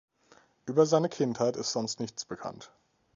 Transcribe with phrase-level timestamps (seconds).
[0.65, 2.71] Über seine Kindheit ist sonst Nichts bekannt.